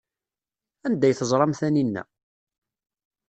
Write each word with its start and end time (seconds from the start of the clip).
Anda 0.85 1.05
ay 1.07 1.13
teẓram 1.15 1.53
Taninna? 1.59 2.03